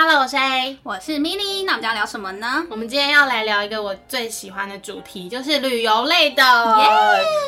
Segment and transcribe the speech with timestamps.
[0.00, 0.78] Hello，我是 A。
[0.84, 2.64] 我是 Milly，那我们要聊什么呢？
[2.70, 6.44] 我们今天要来聊一个我最喜欢的主题，就是旅游类的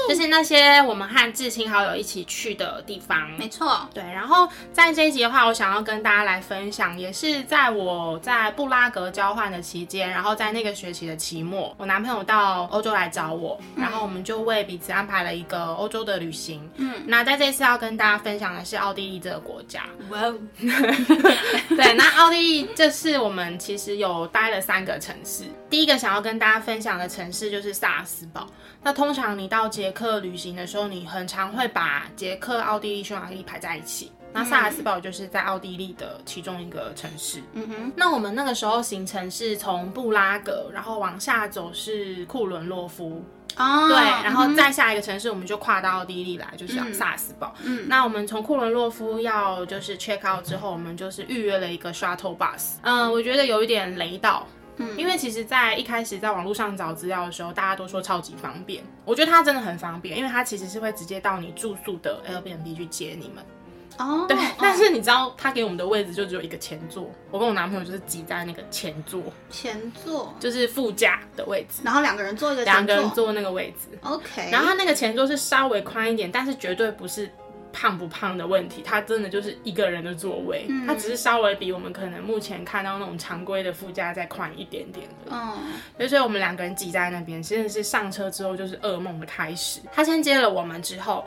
[0.08, 3.30] 就是那些我们和至亲好友一起去的地方。
[3.38, 16.68] 没错，对，然后在这一集的话，我想要跟大家来分享，也是在我在布拉格交换的期间，然后在那个学期的期末，我男朋友到欧洲来找我，然后我们就为彼此安排了一个欧洲的旅行。
[16.78, 19.84] 嗯，那在这次要跟大家分享的是奥地利这个国家。
[20.08, 25.44] 哇哦， 对，那奥地利这次我们其实有待了三个城市。
[25.68, 28.46] 第一个想要跟大家分享的城市就是萨尔斯堡。
[28.82, 34.10] 那通常你到捷克旅行的时候，你很常会把捷克、奥地利、匈牙利排在一起。
[34.32, 37.42] 那萨尔斯堡就是在奥地利的其中一个城市。
[37.52, 43.24] 嗯哼，那我们那个时候行程是从布拉格，然后往下走是库伦洛夫，
[43.56, 47.54] 哦，对，然后再下一个城市我们就跨到奥地利来，就是萨尔斯堡。
[47.62, 52.74] 嗯那我们从库伦洛夫要就是 check out 之后，我们就是预约了一个 shuttle bus。
[52.82, 54.46] 嗯，我觉得有一点雷到。
[54.82, 58.82] 嗯因为其实，在一开始在网络上找资料的时候，大家都说超级方便。
[59.04, 63.44] 我觉得它真的很方便，因为它其实是会直接到你住宿的 Airbnb 去接你们。
[64.00, 73.96] 哦，对，哦但是你知道，他给我们的位置就只有一个前座，我跟我男朋友就是挤在那个前座，前座，就是副驾的位置，然后两个人坐一个两个人坐那个位置。
[74.02, 77.30] ，OK，然后他那个前座是稍微宽一点，但是绝对不是
[77.72, 85.30] 胖不胖的问题，它真的就是一个人的座位，嗯它只是稍微比我们可能目前看到那种常规的副驾再宽一点点的。
[85.30, 85.56] 嗯，
[85.96, 89.80] 对所以我们两个人挤在那边，真的是上车之后就是噩梦的开始。
[89.92, 91.24] 他先接了我们之后，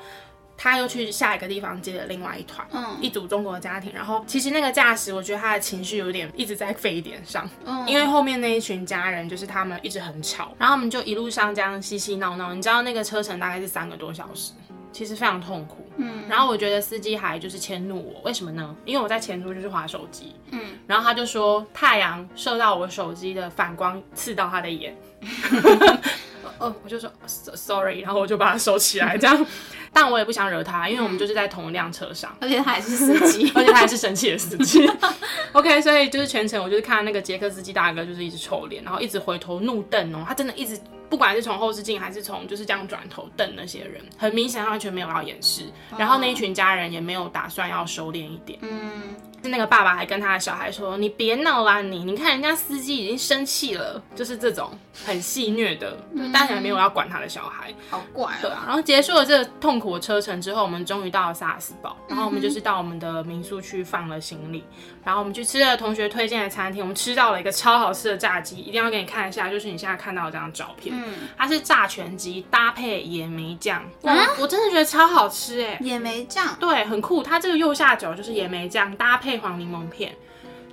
[0.58, 3.92] 他又去下一个地方接了另外一团，嗯一组中国的家庭。
[3.94, 12.54] 然后其实那个驾驶，我觉得他的情绪有点一直在沸点上，嗯因为后面那一群家人就是他们一直很吵，然后我们就一路上这样嬉嬉闹闹。
[12.54, 14.54] 你知道那个车程大概是三个多小时。
[14.92, 18.76] 其实非常痛苦，嗯然后我觉得司机还就是迁怒我，为什么呢？
[18.86, 24.96] 因为我在前座就是划手机，嗯，然后他就说太阳射到我手机的反光刺到他的眼，
[26.60, 29.46] 哦，我就说 "So- sorry，然后我就把它收起来，这样。
[29.96, 34.90] 但我也不想惹他，因为我们就是在同一辆车上，而且他还是司机， 而且他还是生气的司机。
[35.54, 45.66] OK，所以就是全程我就是看那个捷克司机大哥就是一直臭脸，然后一直回头怒瞪哦，他真的一直不管是从后视镜还是从就是这样转头瞪那些人，很明显他完全没有要掩饰，
[45.96, 48.58] 然后那一群家人也没有打算要收敛一点。
[48.64, 54.72] 嗯，是那个爸爸还跟他的小孩说：“你别闹啦，你你看人家司机已经生气了，就是这种
[55.06, 55.98] 很戏虐的，
[56.34, 57.74] 但还没有要管他的小孩。
[57.90, 64.64] 好怪哦，对啊，然后结束了这个痛苦的车程之后，我们终于到了萨尔斯堡，然后我们就是到我们的民宿去放了行李，
[65.04, 77.22] 然后我们去吃了同学推荐的餐厅，我们吃到了一个超好吃的炸鸡，一定要给你看一下，就是你现在看到的这张照片，嗯，它是炸全鸡搭配野莓酱，哇，我真的觉得超好吃哎、野莓酱，对，很酷。
[77.24, 80.16] 它这个右下角就是野莓酱搭配黄柠檬片，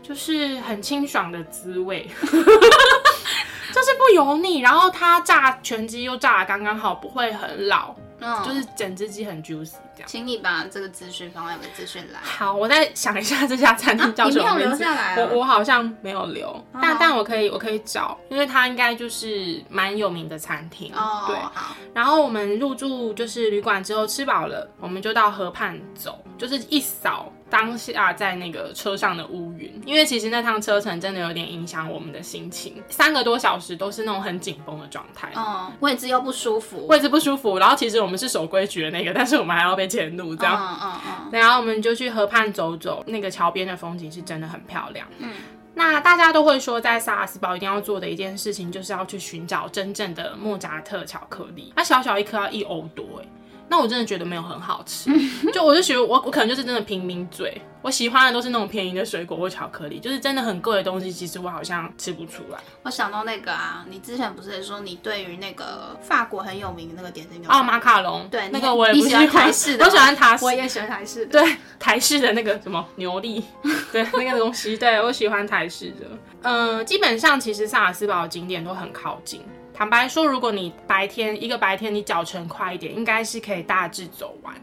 [0.02, 4.60] 就是很清爽的滋味， 就是不油腻。
[4.60, 10.06] 然后它炸全鸡又炸的刚刚好，不会很老，嗯，就是整只鸡很 juicy 这样。
[10.06, 12.20] 请你把这个资讯放在我的资讯栏。
[12.22, 14.78] 好，我再想一下这家餐厅叫什么名字。
[14.78, 15.28] 下来啊？
[15.30, 20.92] 我我好像没有留，但哦但我可以我可以找，因为它应该就是蛮有名的餐厅。
[20.94, 35.30] 哦，对，好，然后我们入住就是旅馆之后吃饱了，我们就到河畔走，就是一扫当下在那个车上的乌云，因为其实那趟车程真的有点影响我们的心情，三个多小时都是那种很紧绷的状态。
[35.36, 40.56] 嗯，位置又不舒服，位置不舒服，然后其实我们是守规矩的那个，但是我们还要被迁怒这样。
[40.58, 45.06] 嗯嗯嗯，然后我们就去河畔走走，那个桥边的风景是真的很漂亮。
[45.18, 45.30] 嗯，
[45.74, 51.72] 那大家都会说，在萨尔斯堡一定要做的一件事情，就是要去寻找真正的莫扎特巧克力。
[51.76, 53.26] 它小小一颗要一欧多，哎，
[53.70, 55.08] 那我真的觉得没有很好吃。
[55.52, 62.58] 就我就觉得我我可能就是真的平民嘴，我喜欢的都是那种便宜的水果或巧克力，就是真的很贵的东西，其实我好像吃不出来。
[62.82, 73.44] 我想到那个啊，你之前不是说你对于那个法国很有名的那个点心牛哦，排，马卡龙，对，那你个我也不喜欢台式的， 我喜欢塔式我也喜欢台式的，对台式的那个什么牛力，
[73.92, 76.06] 对那个东西，对我喜欢台式的。
[76.42, 79.42] 嗯、基本上其实萨尔斯堡的景点都很靠近。
[79.80, 84.54] 坦白说，如果你白天一个白天你脚程快一点，应该是可以大致走完。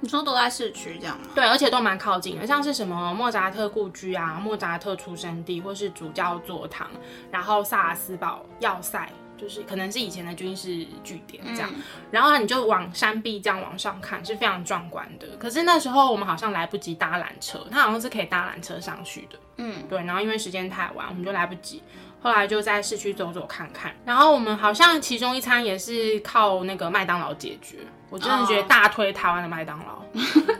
[0.00, 1.28] 你说都在市区这样吗？
[1.32, 6.90] 对，而且都蛮靠近的，像是什么莫扎特故居啊、莫扎特出生地，或是主教座堂，
[7.30, 11.70] 然后萨尔斯堡要塞，就是可能是以前的军事据点这样。
[11.72, 11.80] 嗯
[12.10, 15.36] 然后你就往山壁这样往上看，是非常壮观的。
[15.38, 19.38] 可是那时候我们好像来不及搭缆车，它好像是可以搭缆车上去的。
[19.58, 21.80] 嗯，对，然后因为时间太晚，我们就来不及。
[22.24, 27.76] 后来就在市区走走看看，然后我们好像其中一餐也是靠那个麦当劳解决。
[28.08, 30.02] 我真的觉得大推台湾的麦当劳，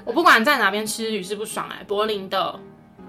[0.04, 2.60] 我不管在哪边吃屡试不爽哎、柏林的。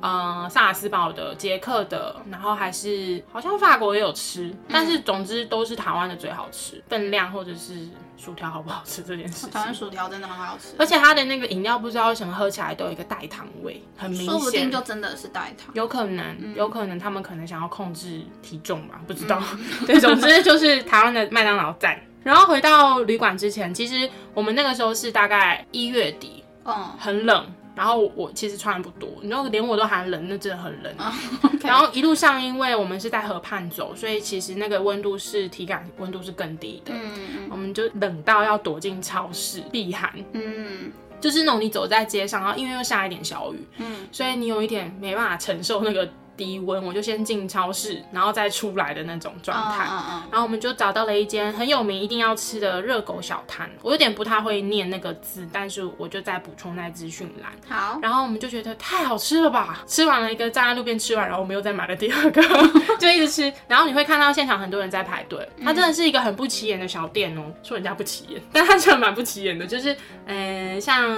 [0.01, 7.87] 呃，萨尔斯堡的、捷克的，然后还是好像法国也有吃，但是总之都是台湾的最好吃，分量或者是
[8.17, 9.49] 薯条好不好吃这件事情。
[9.51, 14.29] 台湾薯条真的很好吃，而且它的那个饮料不知道为什么喝起来都有一个代糖味，很明显。
[14.29, 15.73] 说不定就真的是代糖。
[15.73, 19.41] 有可能，有可能他们可能想要控制体重吧，不知道。
[19.87, 21.99] 对，总之就是台湾的麦当劳在。
[22.23, 27.45] 然后回到旅馆之前，其实我们那个时候是大概一月底，嗯，很冷。
[27.75, 30.95] 然后我其实穿的不多，你知道，连我都喊冷，那真的很冷。
[31.61, 36.93] 然后一路上，因为我们是在河畔走，所以其实那个温度是体感温度是更低的。
[36.93, 40.11] 嗯我们就冷到要躲进超市避寒。
[40.33, 40.91] 嗯
[41.21, 46.07] 就是那种你走在街上，然后因为又下一点小雨，嗯，所以你有一点没办法承受那个
[46.37, 49.85] 低温，我就先进超市，然后再出来的那种状态。
[49.89, 53.69] 嗯嗯然后我们就找到了一间很有名、一定要吃的热狗小摊。
[53.81, 57.51] 我有点不太会念那个字，但是我就在补充在资讯栏。
[57.69, 59.83] 嗯，好，然后我们就觉得太好吃了吧！
[59.87, 62.41] 吃完了一个，站在路边吃完，然后我们又再买了第二个，
[62.99, 63.53] 就一直吃。
[63.67, 67.43] 然后你会看到现场很多人在排队，它真的是一个很不起眼的小店哦。
[67.63, 69.95] 说人家不起眼，但它真的蛮不起眼的，就是
[70.25, 71.17] 嗯、呃像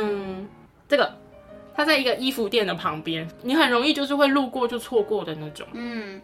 [0.87, 1.17] 这个，
[1.77, 5.65] 它在一个衣服店的旁边，你很容易就是会路过就错过的那种。
[5.73, 6.19] 嗯，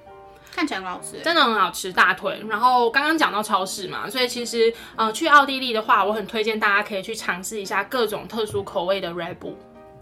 [0.51, 1.19] 看起来很好吃。
[1.23, 2.43] 真的很好吃，大腿。
[2.49, 9.53] 然后刚刚讲到超市嘛，所以其实呃去奥地利的话，我很推荐大家可以去尝试一下各种特殊口味的 Red Bull。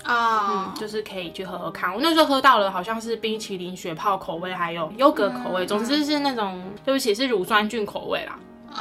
[0.06, 1.94] 哦，就是可以去喝喝看。
[1.94, 8.39] 我那时候喝到了，好像是冰淇淋雪泡口味，还有优格口味，总之是那种对不起是乳酸菌口味啦。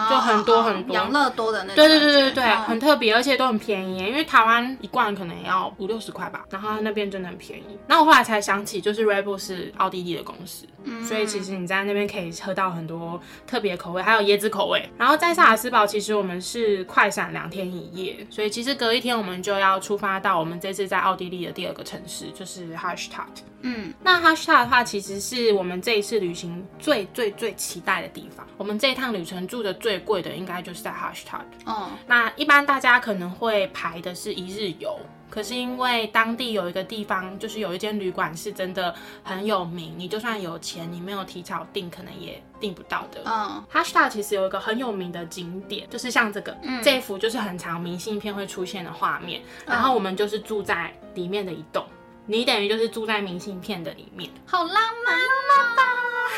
[0.09, 1.89] 就很多很多养乐多的那种对。
[1.89, 7.79] 对对对对，嗯很特别，而且都很便宜，因为台湾一罐可能也要五六十块吧，然后它那边真的很便宜。
[7.87, 10.67] 那我后来才想起，就是 Red Bull 是奥地利的公司，
[11.07, 14.89] 所以其实你在那边可以喝到很多特别口味，还有椰子口味。
[14.97, 23.43] 然后在萨尔斯堡，其实我们是快闪两天一夜，所以其实隔一天我们就要出发到我们这次在奥地利的第二个城市，就是 Hallstatt。
[23.63, 28.47] 嗯，那 Hallstatt 的话，其实是我们这一次旅行最最最期待的地方。
[28.57, 31.43] 我们这一趟旅程住的最贵的，应该就是在 Hallstatt。
[31.65, 34.99] 哦，那一般大家可能会排的是一日游，
[35.29, 43.23] 可是因为当地有一个地方，就是有一间旅馆是真的很有名，你就算有钱，你没有提早订，可能也订不到的。
[43.25, 51.85] 嗯 Hashta 其实有一个很有名的景点，就是像这个，这一幅就是很长明信片会出现的画面，然后我们就是住在里面的一栋，
[52.31, 54.31] 你等于就是住在明信片的里面。
[54.47, 55.27] 好浪漫哦。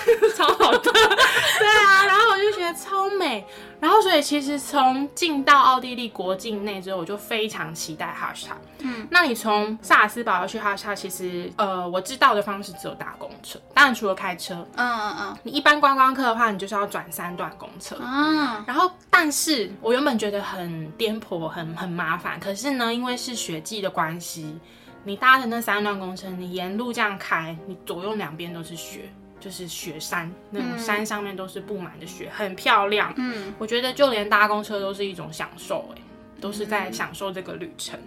[0.34, 3.44] 超好的，对啊，然后我就觉得超美，
[3.78, 8.56] 然后所以其实从进到奥地利国境内之后，我就非常期待哈什塔。
[8.80, 17.96] 嗯，那你从萨尔斯堡要去哈什塔，其实呃我知道的方式只有搭公车，当然除了开车，嗯嗯嗯你一般观光客的话，你就是要转三段公车。
[18.00, 24.58] 嗯嗯，然后，但是我原本觉得很颠簸、很很麻烦，可是呢，因为是雪季的关系，
[25.04, 29.10] 你搭的那三段公车，你沿路这样开，你左右两边都是雪，
[29.40, 33.12] 就是雪山，那种山上面都是布满的雪，很漂亮。
[33.16, 36.01] 嗯，我觉得就连搭公车都是一种享受、哎，
[36.42, 37.98] 都是在享受这个旅程。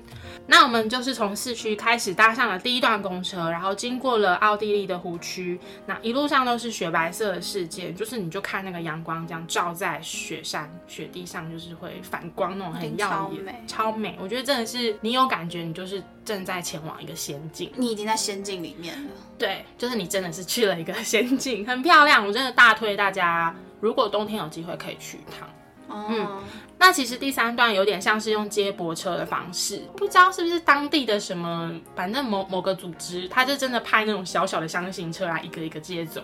[0.46, 14.18] 那我们就是从市区开始搭上了第一段公车，然后经过了奥地利的湖区，那一路上都是雪白色的世界，就是你就看那个阳光这样照在雪山、雪地上，就是会反光那种很耀眼，超美超美。
[14.22, 17.72] 我觉得真的是你有感觉，你就是正在前往一个仙境。
[17.78, 19.10] 你已经在仙境里面了。
[19.40, 22.28] 对，就是你真的是去了一个仙境，很漂亮。
[22.28, 25.50] 我真的大推大家，如果冬天有机会可以去一趟。
[25.88, 26.42] 哦，
[26.78, 36.22] 那其实第三段有点像是用接驳车的方式，不知道是不是当地的什么，反正某某个组织，他就真的派那种小小的箱型车来一个一个接走。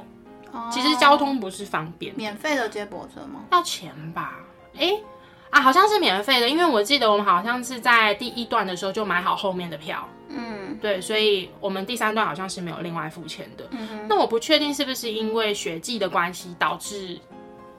[0.52, 3.42] 哦其实交通不是方便，免费的接驳车吗？
[3.52, 4.40] 要钱吧？
[4.76, 5.02] 诶，
[5.50, 13.66] 啊，好像是免费的，因为我记得我们好像是在第一段的时候就买好后面的票，嗯对，所以我们第三段好像是没有另外付钱的。
[13.72, 17.18] 嗯那我不确定是不是因为雪季的关系导致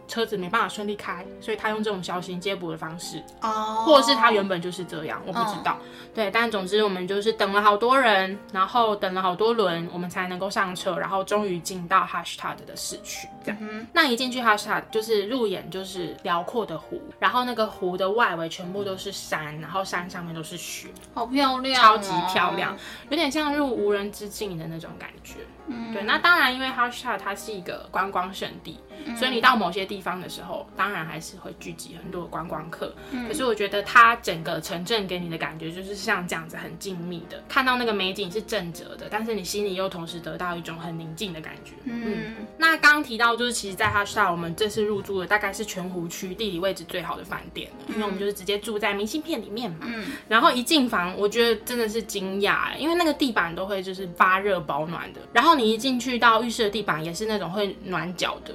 [0.08, 5.78] 车子没办法顺利开，所以他用这种小型接驳的方式，哦，或者是他原本就是这样，我不知道。
[6.14, 13.26] 对，但总之我们就是等了好多人，然后等了好多轮，我们才能够上车，然后终于进到 Hashtag 的市区。
[13.44, 22.76] 这样，那一进去 Hashtag 就是入眼就是辽阔的湖，然后那个湖的外围全部都是山，然后山上面都是雪，好漂亮、超级漂亮，，
[23.08, 25.36] 有点像入无人之境的那种感觉。
[25.68, 25.94] 嗯。
[25.94, 28.78] 对，那当然，因为 Hallstatt 它是一个观光胜地，
[29.16, 32.94] 所以你到某些地地方的时候，当然还是会聚集很多的观光客。
[33.28, 41.74] 可是我觉得它整个城镇给你的感觉就是像这样子很静谧的，看到那个美景是正着的，但是你心里又同时得到一种很宁静的感觉。
[41.84, 49.80] 嗯，那刚刚提到就是，其实在哈萨我们这次入住的大概是全湖区地理位置最好的饭店了，因为我们就是直接住在明信片里面嘛。
[49.82, 58.54] 嗯，然后一进房，我觉得真的是惊讶，因为那个地板都会就是发热保暖的，然后你一进去到浴室的地板也是那种会暖脚的。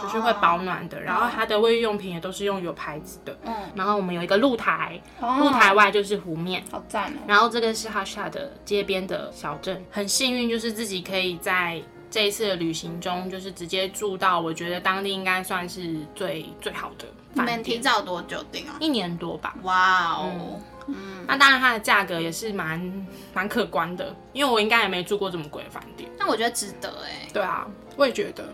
[0.00, 3.36] 就是会保暖的，然后它的卫浴用品也都是用有牌子的。
[3.44, 7.16] 嗯，然后我们有一个露台，露台外就是湖面，好赞哦。
[7.26, 17.04] 然后这个是哈萨的街边的小镇，很幸运就是自己可以在这一次的旅行中，就是直接住到我觉得当地应该算是最最好的。
[17.32, 18.76] 你们提早多久订啊？
[18.78, 19.56] 一年多吧。
[19.64, 26.10] 哇哦，嗯，那当然它的价格也是蛮蛮可观的，因为我应该也没住过这么贵的饭店。
[26.18, 27.28] 那我觉得值得哎。
[27.32, 27.66] 对啊，
[27.96, 28.44] 我也觉得。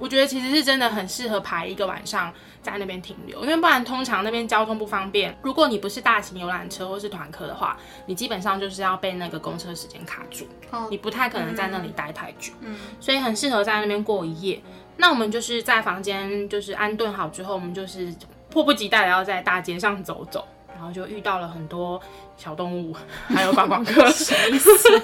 [0.00, 5.36] 我觉得其实是真的很适合排一个晚上在那边停留，因为不然通常那边交通不方便。
[5.42, 7.76] 如果你不是大型游览车或是团客的话，
[8.06, 10.46] 你基本上就是要被那个公车时间卡住，
[10.88, 12.52] 你不太可能在那里待太久。
[12.60, 14.62] 嗯，所以很适合在那边过一夜。
[14.96, 18.14] 那我们就是在房间就是安顿好之后，我们就是
[18.48, 20.46] 迫不及待的要在大街上走走。
[20.78, 22.00] 然后就遇到了很多
[22.36, 22.94] 小动物，
[23.26, 25.02] 还有观光客， 什么意思？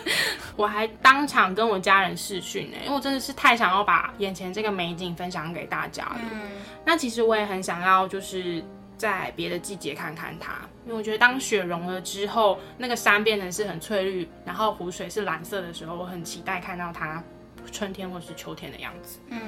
[0.55, 6.21] 我还当场跟我家人视讯呢，因为我真的是太想要把眼前这个美景分享给大家了。
[6.85, 8.65] 那其实我也很想要，就是
[8.97, 10.53] 在别的季节看看它，
[10.87, 17.21] 因为我觉得当雪融了之后，那个山变成是很翠绿，然后湖水是蓝色的时候，我很期待看到它
[17.71, 19.19] 春天或是秋天的样子。
[19.29, 19.41] 嗯，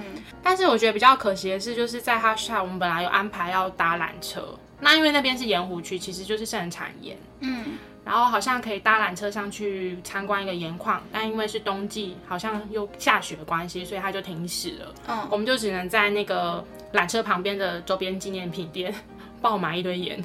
[0.43, 4.57] 但是我觉得比较可惜的是，就是在哈萨，我们本来有安排要搭缆车。
[4.81, 14.95] 那因为那边是盐湖区，其实就是盛产盐，嗯，然后好像可以搭缆车上去参观一个盐矿，但因为是冬季，好像又下雪的关系，所以它就停驶了。
[15.09, 18.95] 嗯，我们就只能在那个缆车旁边的周边纪念品店。
[19.47, 20.21] 爆买一堆盐，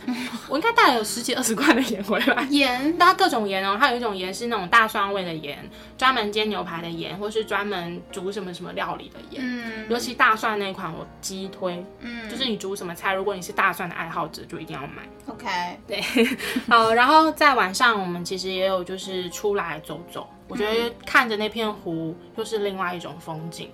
[0.50, 2.42] 我应该带了有十几二十罐的盐回来。
[2.50, 5.60] 盐，它各种盐哦，它有一种盐是那种大蒜味的盐，
[5.96, 9.40] 专门煎牛排的盐，或是专门煮什么什么料理的盐。
[9.46, 11.86] 嗯，尤其大蒜那款我激推。
[12.00, 15.04] 嗯，就是你煮什么菜，如果你是大蒜的爱好者，就一定要买。
[15.28, 15.48] OK，
[15.86, 16.02] 对，
[16.68, 23.70] 好，然后在晚上我们其实也有就是出来走走，我觉得看着那片湖又是另外一种风景。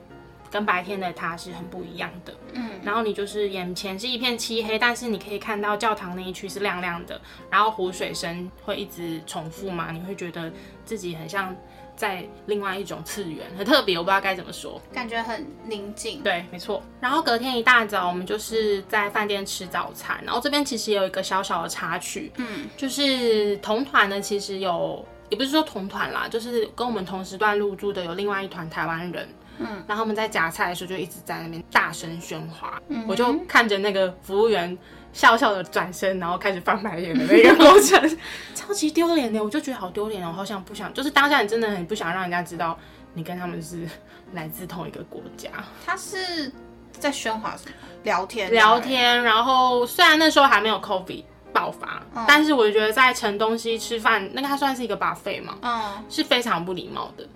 [0.50, 10.52] 跟白天的它是很不一样的，嗯，然后你就是眼前是一片漆黑，但是你可以看到教堂那一区是亮亮的，然后湖水声会一直重复嘛，你会觉得
[10.86, 11.56] 自己很像
[11.96, 16.22] 在另外一种次元，很特别，我不知道该怎么说，感觉很宁静。
[16.22, 16.82] 对，没错。
[17.02, 29.28] 然后隔天一大早，我们就是在饭店吃早餐，然后这边其实有一个小小的插曲，嗯，就是同团的其实有，也不是说同团啦，就是跟我们同时段入住的有另外一团台湾人。
[29.60, 34.78] 嗯，然后他们在夹菜的时候就一直在那边大声喧哗，我就看着那个服务员
[35.14, 38.18] 笑笑的转身，然后开始翻白眼的那个过程，
[38.54, 42.78] 超级丢脸的，我就觉得好丢脸哦，好想不想，就是当下你真的很不想让人家知道
[43.14, 43.88] 你跟他们是
[44.34, 45.50] 来自同一个国家。
[45.86, 46.52] 他是
[46.92, 47.76] 在喧哗什么？
[48.04, 49.24] 聊天，聊天。
[49.24, 57.28] 然后虽然那时候还没有 COVID 爆发，但是我觉得在盛东西吃饭，那个它算是一个 buffet 嘛，嗯，是非常不礼貌的。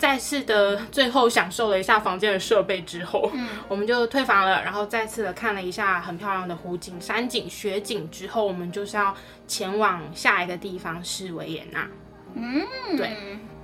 [0.00, 9.14] 再次的最后享受了一下房间的设备之后，嗯，我们就退房了，然后再次的看了一下很漂亮的湖景、山景、雪景之后，我们就是要
[9.46, 11.86] 前往下一个地方是维也纳。
[12.34, 12.64] 嗯，
[12.96, 13.14] 对。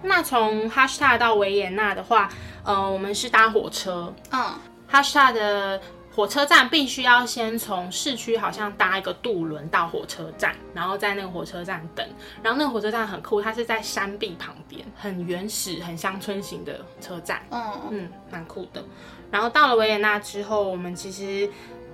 [0.03, 2.29] 那从哈施塔到维也纳的话，
[2.63, 4.15] 呃，我们是搭火车。
[4.31, 4.55] 嗯，
[4.87, 5.81] 哈施塔的。
[6.17, 12.09] 火车站必须要先从市区好像搭一个渡轮到火车站，然后在那个火车站等。
[12.43, 17.43] 然后那个火车站很酷，它是在山壁旁边，很原始、很乡村型的车站。
[17.51, 18.83] 嗯嗯，蛮酷的。
[19.31, 21.49] 然后到了维也纳之后，我们其实。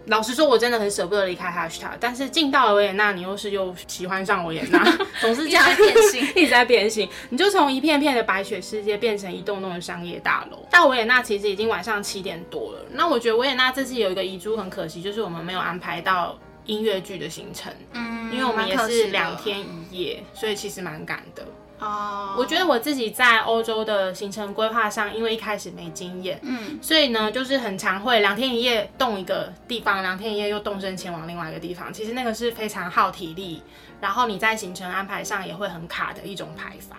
[0.07, 4.83] 老实说，我真的很舍不得离开哈士塔，但是进到了维也纳，你又是又喜欢上维也纳，
[5.21, 7.09] 总是这样变形，一直在变形。
[7.31, 10.67] 你就从一片片的白雪世界变成一栋栋的商业大楼。
[10.71, 12.85] 到维也纳其实已经晚上七点多了。
[12.91, 21.47] 那我觉得维也纳这次有一个遗珠很可惜，就是我们没有安排到音乐剧的行程，嗯，因为我们也是两天一夜，所以其实蛮赶的。
[21.83, 31.93] 哦，我觉得我自己在欧洲的行程规划上，因为一开始没经验，嗯，所以呢，就是很常会两天一夜动一个地方，两天一夜又动身前往另外一个地方。
[31.93, 33.63] 其实那个是非常耗体力，
[34.01, 36.97] 然后你在行程安排上也会很卡的一种排法。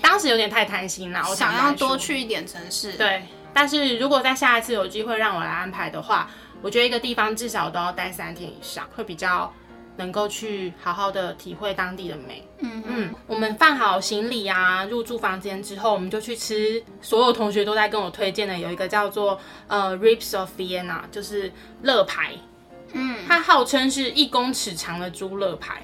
[0.00, 2.92] 当时有点太贪心了，我想要多去一点城市。
[2.92, 6.28] 对，但是如果在下一次有机会让我来安排的话，
[6.60, 9.52] 我觉得一个地方至少都要待三天以上，会比较
[9.96, 12.46] 能够去好好的体会当地的美。
[12.58, 16.82] 嗯嗯，我们放好行李啊，入住房间之后，我们就去吃。
[17.00, 22.32] 所有同学都在跟我推荐的有一个叫做呃 Ribs of Vienna，就是乐排。
[22.92, 25.82] 嗯，它号称是一公尺长的猪肋排，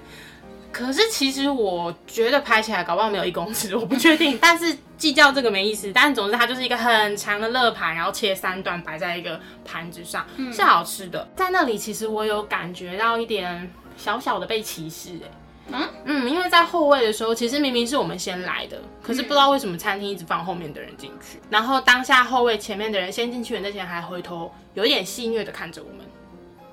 [0.70, 4.36] 可是其实我觉得拍起来搞不好没有一公尺，我不确定。
[4.42, 11.26] 但是计较这个没意思，但总之它就是一个很长的肋排，然后切三段摆在一个盘子上，是好吃的。
[11.34, 15.30] 在那里其实我有感觉到一点小小的被歧视、欸，
[15.72, 26.06] 嗯嗯，因为在后位的时候，其实明明是我们先来的，可是不知道为什么餐厅一直放后面的人进去，然后当下后位前面的人先进去的那些人还回头有一点戏谑的看着我们。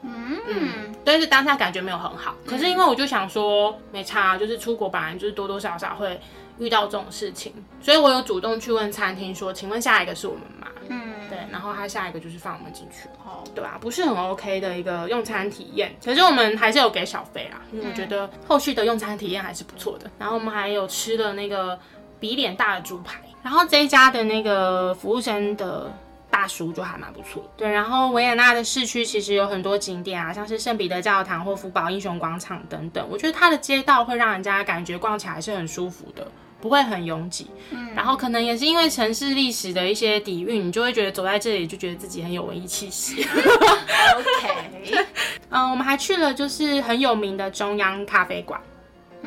[0.08, 2.36] 嗯，但是当下感觉没有很好。
[2.46, 6.20] 可是因为我就想说，没差，就是出国本来就是多多少少会
[6.58, 10.68] 遇到这种事情，所以我有主动去问餐厅说，请问下一个是我们吗？
[10.90, 15.96] 嗯，对，然后他下一个就是放我们进去，哦，对啊、不是很 OK 的一个用餐体验。
[16.04, 20.10] 可是我们还是有给小费啦，因为我觉得后续的用餐体验还是不错的。
[20.18, 21.78] 然后我们还有吃的那个
[22.20, 25.92] 比脸大的猪排，然后这一家的那个服务生的。
[26.28, 27.72] 大叔就还蛮不错，对。
[27.72, 33.08] 然后维也纳的市区其实有很多景点啊，像是圣彼得教堂或福堡英雄广场等等。
[33.10, 36.28] 我觉得它的街道会让人家感觉逛起来是很舒服的，
[36.62, 37.48] 不会很拥挤。
[37.72, 37.94] 嗯。
[37.96, 43.24] 然后可能也是因为城市历史的一些底蕴，你就会觉得走在这里就觉得自己很有文艺气息。
[43.26, 45.06] OK，
[45.50, 48.60] 嗯， 我们还去了就是很有名的中央咖啡馆。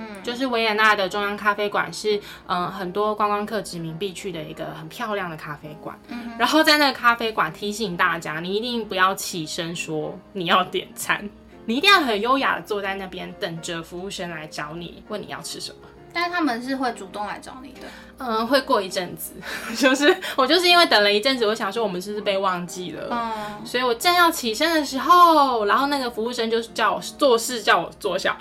[0.01, 5.99] 嗯，就是维也纳的中央咖啡馆是，嗯、很多观光客殖民必去的一个很漂亮的咖啡馆。
[6.39, 11.29] 然后在那个咖啡馆提醒大家，你一定不要起身说你要点餐，
[11.65, 15.79] 你一定要很优雅的坐在那边等着服务生来找你，问你要吃什么。
[16.12, 17.81] 但是他们是会主动来找你的，
[18.19, 19.33] 嗯，会过一阵子，
[19.77, 28.37] 就是我就是因为等了一阵子，我想说我们是不是被忘记了，嗯，所以我正要起身的时候，然后那个服务生就叫我做事，叫我坐下。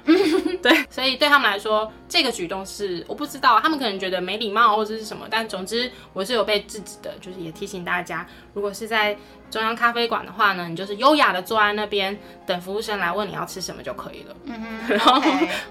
[0.61, 9.15] 对，所以对他们来说，这个举动是我不知道，他们可能觉得没礼貌或者是什么，但总之我是有被制止的，就是也提醒大家，如果是在
[9.49, 14.35] 中央咖啡馆的话呢，你就是优雅的坐在那边等服务生来问你要吃什么就可以了。
[14.45, 15.21] 嗯哼 然后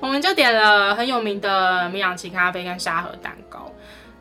[0.00, 3.70] 我们就点了很有名的米朗奇咖啡跟沙盒蛋糕。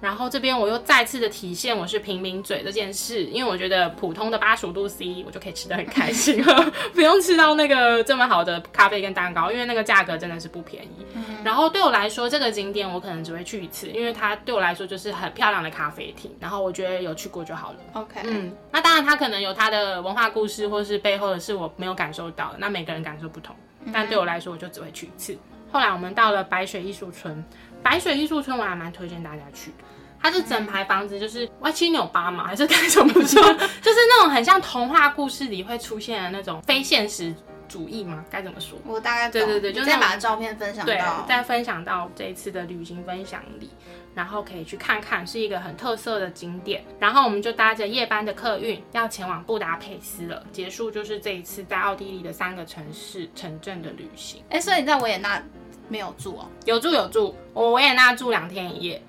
[0.02, 11.05] 然后这边我又再次的体现我是平民嘴这件事，因为我觉得普通的八十五度 C 我就可以吃的很开心了， 不用吃到那个这么好的咖啡跟蛋糕，因为那个价格真的是不便宜。
[11.44, 17.77] 然后对我来说，这个景点我可能只会去一次，因为它对我来说就是很漂亮的咖啡厅，然后我觉得有去过就好了。
[17.94, 22.58] OK，嗯，那当然，它可能有它的文化故事，或是背后的是我没有感受到的。
[22.60, 23.55] 那每个人感受不同，
[23.94, 25.38] 但对我来说，我就只会去一次。
[25.72, 27.44] 后来我们到了白水艺术村，
[27.85, 29.77] 白水艺术村我还蛮推荐大家去的。
[30.19, 33.41] 它是整排房子就是歪七扭八嘛， 还是该怎么说？
[33.81, 37.31] 就是那种很像童话故事里会出现的那种非现实
[37.67, 38.25] 主义吗？
[38.27, 38.79] 该怎么说？
[38.87, 43.69] 我大概懂对对对就你再把照片分享对到，，再分享到这一次的旅行分享里，
[44.15, 46.83] 然后可以去看看，是一个很特色的景点。
[47.00, 54.41] 然后我们就搭着夜班的客运要前往布达佩斯了，结束就是这一次在奥地利的三个城市城镇的旅行。
[54.50, 55.39] 哎，所以你在维也纳
[55.87, 56.45] 没有住哦？
[56.65, 59.01] 有住有住，我维也纳住两天一夜。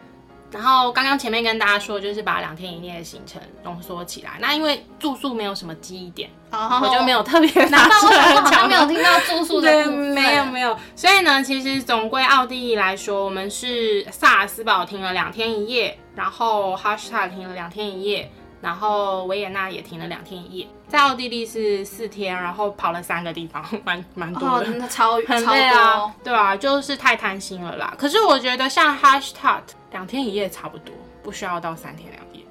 [0.53, 4.39] 然后刚刚前面跟大家说，就是把两天一夜的行程浓缩起来。
[4.41, 10.75] 那因为住宿没有什么记忆点，哦我就没有特别 拿难出怪我想说来好像没有听到住宿的 没有没有。
[10.95, 18.31] 所以呢，其实总归奥地利来说，我们是萨尔斯堡停了两天一夜，然后哈施塔停了两天一夜，
[18.61, 20.67] 然后维也纳也停了两天一夜。
[20.89, 24.89] 在奥地利是四天，然后跑了三个地方， 蛮蛮多哦，的。
[24.89, 27.93] 超 很超累啊，，对啊，就是太贪心了啦。
[27.99, 32.46] 可是我觉得像 Hashtag 两天一夜差不多，不需要到三天两夜。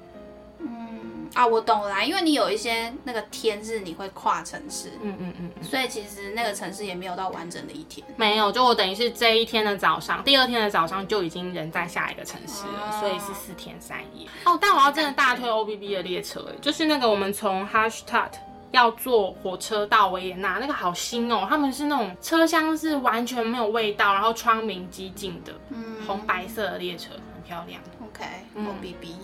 [1.36, 8.06] 啊，我懂了啦，因为你有一些那个天是你会跨城市，嗯嗯嗯嗯，所以其实那个城市也没有到完整的一天。
[8.16, 14.26] 没有，就我等于是这一天的早上，第二天的早上就已经人在下一个城市了，哦所以是四天三夜。
[14.46, 18.30] 哦，但我要真的大推 OBB 的列车，哎，就是那个我们从 Hashtag
[18.70, 27.78] 要坐火车到维也纳，那个好新哦，他们是那种车厢是完全没有味道，然后窗明几净的，嗯红白色的列车，很漂亮。
[28.00, 29.16] OK，O B B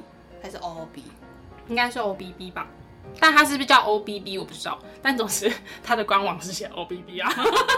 [0.43, 1.05] 还是 O O B？
[1.69, 2.67] 应该是 OBB 吧，
[3.21, 7.33] 但它是不是叫 OBB 我不知道，但总之 它的官网是写 OBB 啊，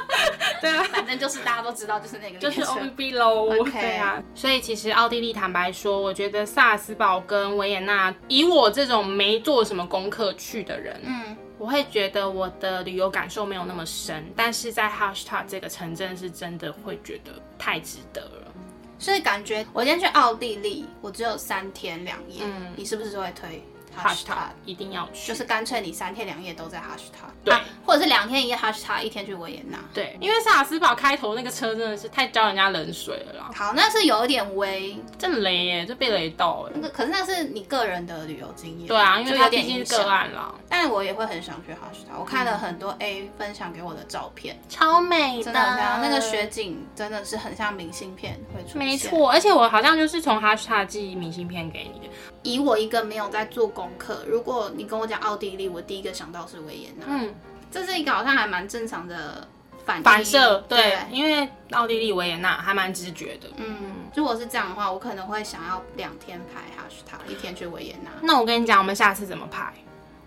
[0.61, 0.83] 对啊。
[0.85, 18.53] 反正就是大家都知道，就是那个就是 OBB 喽 OK 对啊，所以其实奥地利坦白说，我觉得萨尔斯堡跟维也纳，以我这种没做什么功课去的人，嗯，我会觉得我的旅游感受没有那么深，但是在 Hashtag 这个城镇是真的会觉得太值得了。
[18.99, 22.73] 所以感觉我今天去奥地利，我只有三天两夜，嗯。
[22.77, 23.63] 你是不是会推？
[23.95, 27.55] Hashtag 一定要去，就是干脆你三天两夜都在 hashtag，对。
[27.55, 29.79] 啊或者是两天一夜 hashtag，一天去维也纳。
[29.93, 36.73] 对，因为萨尔斯堡开头那个车真的是太浇人家冷水了啦，好，那是有一点微，这雷耶，这被雷到哎。
[36.75, 48.79] 那个可是那是你个人的旅游经验，对啊，因为就有它毕竟是个案啦，但我也会很想去 hashtag，我看了很多 A 分享给我的照片，超美真的很漂亮，那个雪景真的是很像明信片会出现。
[48.79, 57.35] 没，错，而且我好像就是从 hashtag 寄明信片给你的，以我一个没有在做功课，如果你跟我讲奥地利，我第一个想到是维也纳，嗯，
[57.71, 59.47] 这是一个好像还蛮正常的
[59.85, 63.49] 反反射对对，，因为奥地利维也纳还蛮直觉的。
[63.57, 63.77] 嗯，
[64.15, 68.11] 如果是这样的话，我可能会想要两天排 hashtag，一天去维也纳。
[68.23, 69.73] 那我跟你讲，我们下次怎么排？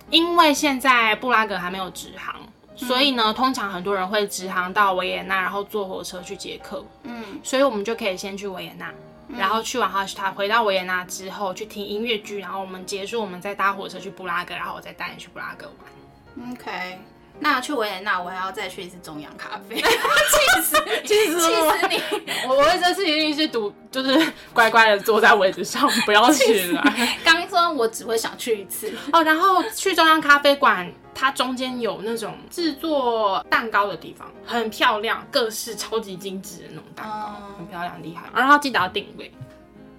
[0.09, 2.35] 因为现在布拉格还没有直航，
[2.75, 6.85] 所以呢，通常很多人会直航到维也纳，然后坐火车去捷克。
[7.03, 8.93] 嗯，所以我们就可以先去维也纳，
[9.29, 16.51] 然后去完哈士塔，回到维也纳之后去听音乐剧，然后我们结束，我们再搭火车去布拉格，然后我再带你去布拉格玩。
[16.51, 16.99] OK，
[17.39, 22.01] 那去维也纳我还要再去一次中央咖啡， 气死你，气死我气死你！
[22.47, 27.17] 我 我这次一定是独，就是乖乖的坐在位置上， 不要起来。
[27.23, 38.23] 刚说我只会想去一次，哦，然后去中央咖啡馆，它中间有那种制作蛋糕的地方，很漂亮，各式超级精致的那种蛋糕，哦很漂亮，厉害。
[38.35, 39.31] 然后记得要定位。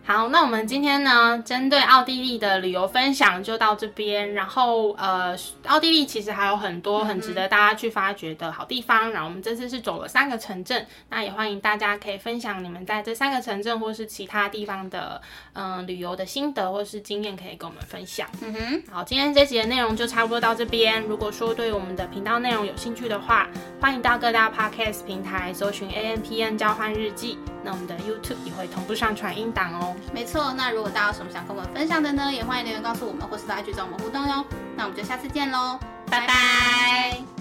[0.08, 4.32] 好，那我们今天呢，针对奥地利的旅游分享就到这边。
[4.32, 9.10] 然后，呃，奥地利其实还有很多很值得大家去发掘的好地方。
[9.10, 15.20] 然后我们这次是走了三个城镇，那也欢迎大家可以分享你们在这三个城镇或是其他地方的
[15.52, 18.26] 嗯、旅游的心得或是经验，可以跟我们分享。
[18.40, 21.02] 嗯哼，好，今天这集的内容就差不多到这边。
[21.02, 23.46] 如果说对我们的频道内容有兴趣的话，
[23.78, 27.36] 欢迎到各大 podcast 平台搜寻 A N P N 交换日记。
[27.62, 29.94] 那我们的 YouTube 也会同步上传音档哦。
[30.12, 30.52] 没错。
[30.52, 34.44] 那如果大家有什么想跟我们分享的呢，也欢迎留言告诉我们，或是到 IG 找我们互动哟。
[34.76, 35.78] 那我们就下次见喽，
[36.10, 37.37] 拜拜